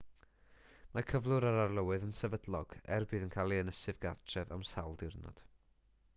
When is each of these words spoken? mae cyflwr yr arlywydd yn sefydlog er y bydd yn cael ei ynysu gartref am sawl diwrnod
mae 0.95 1.03
cyflwr 1.11 1.45
yr 1.49 1.57
arlywydd 1.63 2.07
yn 2.07 2.15
sefydlog 2.21 2.73
er 2.97 3.05
y 3.07 3.09
bydd 3.13 3.27
yn 3.27 3.33
cael 3.37 3.55
ei 3.59 3.63
ynysu 3.67 3.97
gartref 4.07 4.57
am 4.59 4.67
sawl 4.73 4.99
diwrnod 5.05 5.45